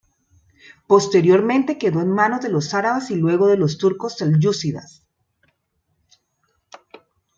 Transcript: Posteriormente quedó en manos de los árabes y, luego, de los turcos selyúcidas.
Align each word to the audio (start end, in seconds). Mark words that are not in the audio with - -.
Posteriormente 0.87 1.77
quedó 1.77 2.01
en 2.01 2.09
manos 2.09 2.41
de 2.41 2.49
los 2.49 2.73
árabes 2.73 3.11
y, 3.11 3.15
luego, 3.17 3.45
de 3.45 3.57
los 3.57 3.77
turcos 3.77 4.15
selyúcidas. 4.17 5.05